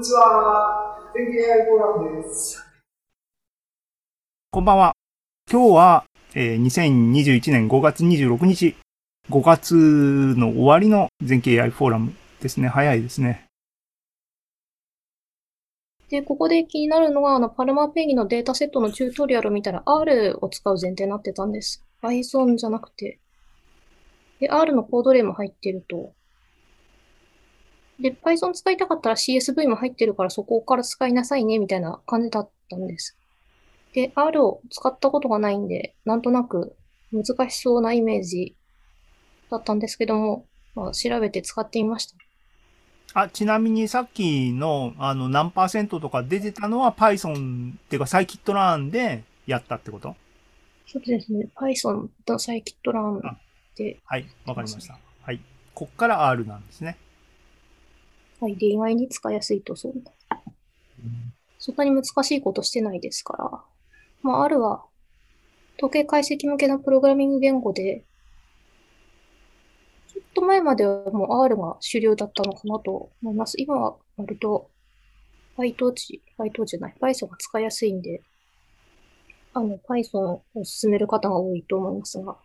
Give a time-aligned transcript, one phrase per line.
[0.00, 0.98] にちは。
[1.14, 2.64] 全経 AI フォーラムです。
[4.50, 4.94] こんばんは。
[5.52, 8.76] 今日は、えー2021年5月26日、
[9.28, 12.68] 5月の終わりの全経 AI フォーラムですね。
[12.68, 13.44] 早いですね。
[16.08, 21.84] で、ここで気になるのが、あの、パルマペンギンのデータセットのチュートリアルを見たら R を使う前提になってたんです。
[22.02, 23.20] Python じゃなくて。
[24.40, 26.14] で、R のコード例も入ってると。
[28.00, 33.16] で、Python 使いたかったら CSV も入ってるからそこから使いなさいね、みたいな感じだったんです。
[33.92, 36.76] で、R を使ったことがないんで、なんとなく
[37.12, 38.56] 難しそうなイメージ
[39.50, 42.16] だったんですけども、まあ、調べて使ってみました。
[43.12, 50.14] あ、ちなみにさっきの、あの、何パーセントとか出てたのは Python っていうか、サイキットランでやったってこと？
[50.86, 51.48] そうですね。
[51.56, 53.20] Python と Scikit-learn
[53.76, 54.96] で、はい、わかりました。
[55.22, 55.40] はい。
[55.74, 56.96] こっから R なんですね。
[58.40, 59.92] はい、で、意外に使いやすいとそう。
[61.58, 63.50] そんなに難しいことしてないですから。
[64.22, 64.84] まあ、R は、
[65.76, 68.04] 統計解析向けのプログラミング言語で、
[70.08, 73.56] ちょっと前まではもう R が主流だったのかなと思います。
[73.58, 74.70] 今は割と、
[75.58, 78.22] PyTorch、PyTorch じゃない、Python が使いやすいんで、
[79.52, 82.36] あの、Python を進める方が多いと思いますが、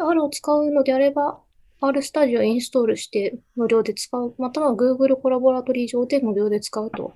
[0.00, 1.40] R を使うのであれば、
[1.80, 7.14] R スタジオをインストールして無料で使う、または Google コラボラトリー上で無料で使うと、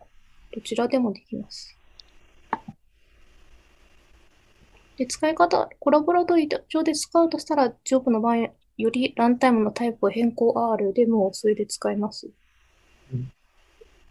[0.54, 1.76] どちらでもできます。
[4.96, 12.30] で、使い方、コラボラトリー上で使うとしたら、ジョブの場合、よりランタイムのタイプを変更 R でもうそれで使えます。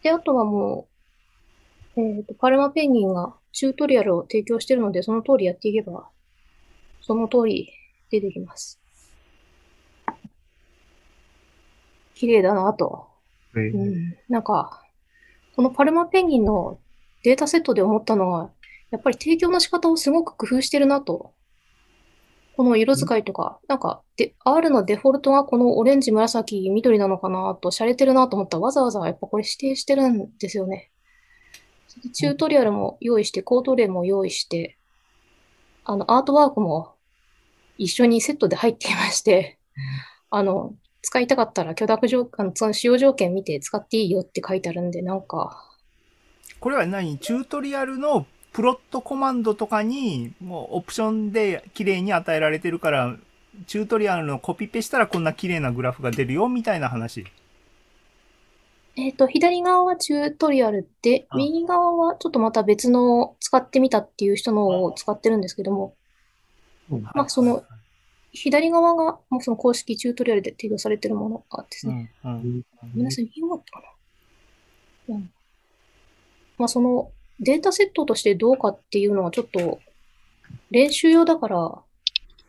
[0.03, 0.89] で、あとはも
[1.95, 6.09] う、えっと、パルマペンギンがチュートリアルを提供しているので、その通りやっていけば、
[6.99, 7.72] その通り
[8.09, 8.81] 出てきます。
[12.22, 13.08] 綺麗だなと。
[13.55, 14.16] うん。
[14.30, 14.83] なんか、
[15.55, 16.78] このパルマペンギンの
[17.23, 18.52] データセットで思ったのは、
[18.91, 21.33] やっぱり提供の仕方をすごく工夫してるなと。
[22.56, 30.91] この色使いとか、なんか、で、R のデフォルトがこのオレンジ、紫、緑なのかなと、洒落てるなと思ったら、わざわざやっぱこれ指定してるんですよね。
[32.13, 34.78] チュートリアルも用意して、コード例も用意して、
[35.85, 36.94] あの、アートワークも
[37.79, 39.57] 一緒にセットで入っていまして、
[40.29, 45.67] あの、使いたかったら許諾条あの、その使用条件見て使っていいよって書いてあるんで、なんか、
[46.59, 47.17] これは何？
[47.17, 53.16] チュートリアルのプロットコマンドとかに、もうオプションで綺麗に与えられてるから、
[53.66, 57.25] チュートリアルのコピペしたらこんな綺麗なグラフが出るよ、みたいな話。
[58.97, 65.95] えっと、左側はチュートリアルで、あ右側はちょっとまた別の使ってみたっていう人のを使ってるんですけども、
[66.90, 67.63] まあその、
[68.31, 72.12] 左側がもうその公式チュートリアルで提供されてるものがですうね。
[72.24, 72.64] ん、うん。
[72.94, 73.81] 皆さん見事か
[75.09, 75.31] なうん。
[76.58, 79.80] まあそのデータセットとしてどうかっていうのはちょっと
[80.70, 81.81] 練習用だから、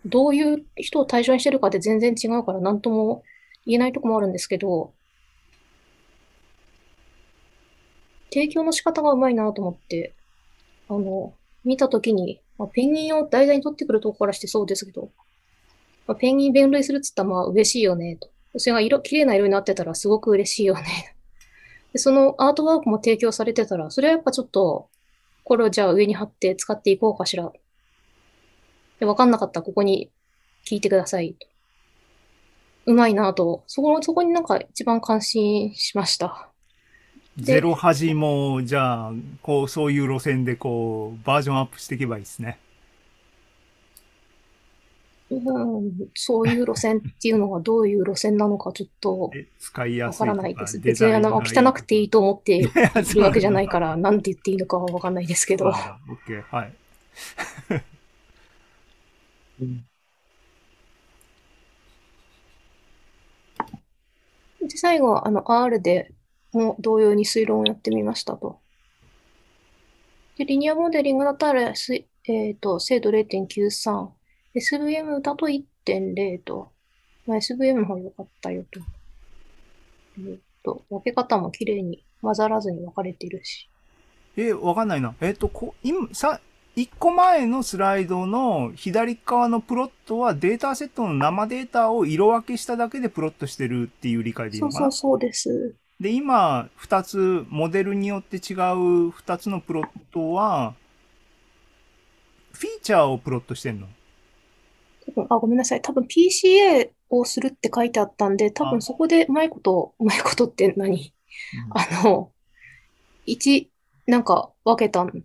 [0.04, 3.22] どういう人を対象にしてるかで全然違うから何とも
[3.66, 4.92] 言えないとこもあるんですけど、
[8.32, 10.12] 提供の仕方がうまいなと思って、
[10.88, 11.34] あの、
[11.64, 15.10] 見たときに、まあ、ペンギンを題材に取ってくるとこからしてそうですけど、
[16.06, 18.30] まあ、ペンギン分類するっつったらまあ嬉しいよね、と。
[18.58, 21.16] それが色、綺麗な色になってたらすごく嬉しいよね。
[21.92, 24.88] で、そのアートワークも提供されてたら、それはやっぱちょっと、
[25.44, 27.52] これをじゃあ上に貼って使っていこうかしら。
[29.00, 30.10] で、わかんなかったらここに
[30.64, 31.36] 聞いてください。
[32.86, 36.48] うまいなと、そこ、そこになんか一番感心しました。
[37.36, 42.58] ゼロ端も、じゃあ、こう、そういう路線でこう、バージョンアップしていけばいいですね。
[45.36, 49.30] うん、そういう路線っていうのがどういう路線なのかちょっとわ
[49.72, 49.86] か。
[50.18, 50.78] からないです。
[50.78, 52.68] 別にあの、汚くていいと思っていや
[53.14, 55.68] るわけじゃないから、なんて言っていいのかはわかんないですけど。
[55.68, 56.72] オッケー、はい。
[64.60, 66.12] で、最後は、あの、R で
[66.52, 68.60] も同様に推論をやってみましたと。
[70.36, 74.21] で、リニアモデリングだったら、すえっと、精度0.93。
[74.54, 76.70] SVM だと1.0と。
[77.26, 78.80] まあ、SVM の方が良かったよと。
[80.18, 83.68] えっと、分け方も綺麗に混ざらずに分かれているし。
[84.36, 85.14] え、わかんないな。
[85.20, 86.40] えっ、と、こ、今、さ、
[86.74, 94.80] 一個前のスライドの左側のプロットはデータセットの生データを色分けしただけでプロットしてるっていう理解でいいのかな？
[94.80, 95.74] そうそうそうです。
[96.00, 100.74] で、今、二つ、モデルによって違う二つのプロットは、
[102.52, 103.86] フィーチャーをプロットしてんの？
[105.14, 105.82] 多分あ、ごめんなさい。
[105.82, 111.12] 多分 PCA をするって書いてあったんで、多あ分そこでうまいこと、うまいことって何？
[111.70, 112.32] あの、
[113.26, 113.70] 一、
[114.06, 115.24] なんか分けたん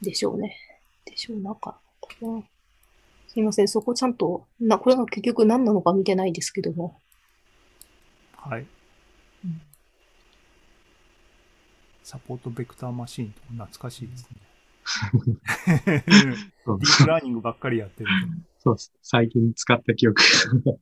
[0.00, 0.56] でしょうね。
[1.04, 1.80] でしょう、なんか。
[2.20, 2.44] うん
[3.28, 7.00] すいません、そこちゃんと、な、これが結局何なのか見てないですけども。
[8.36, 8.66] はい。
[9.44, 9.62] うん
[12.04, 16.02] サポートベクターマシーンとか懐かしいですね。
[16.02, 18.10] ディープラーニングばっかりやってる
[18.64, 18.92] そうです。
[19.02, 20.22] 最近使った記憶
[20.64, 20.72] が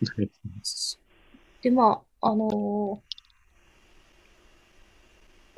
[1.62, 1.70] で。
[1.70, 3.06] まあ、あのー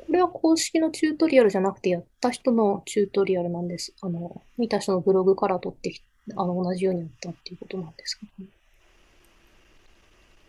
[0.09, 3.93] これは公式のチュートリアルじゃなくて、やった人のチュートリアルなんです。
[4.01, 6.01] あの、見た人のブログから取ってき
[6.35, 8.49] あの、同じようにやったっていうことなんですけどね。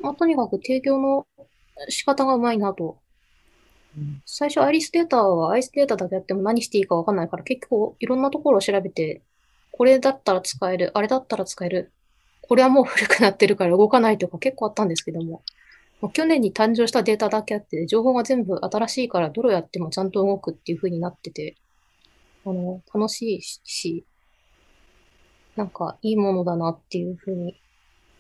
[0.01, 1.27] まあ、とにかく提供の
[1.91, 2.97] 仕方がうまいなと。
[4.25, 9.23] 最初、アイリスデータはアイスデータだけやっても何していいかわかんないから、結構いろんなところを調べて、
[9.81, 11.91] これだったら使える、あれだったら使える、
[12.43, 15.43] これはもう古くなってるから動かないとか結構あったんですけども、
[16.03, 21.57] もう去年に誕生したデータだけあって、情報が全部新しいからどれをやってもちゃんと動くっていう風になってて、
[22.45, 24.05] あの、楽しいし、
[25.57, 27.59] なんかいいものだなっていう風に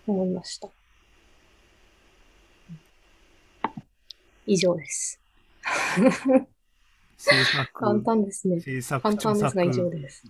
[0.06, 0.70] 思いました。
[4.46, 5.20] 以上です。
[7.74, 8.62] 簡単ですね。
[9.02, 10.24] 簡単ですが以上です。